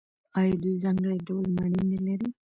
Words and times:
آیا 0.39 0.55
دوی 0.63 0.75
ځانګړي 0.83 1.19
ډول 1.27 1.45
مڼې 1.55 1.83
نلري؟ 1.91 2.29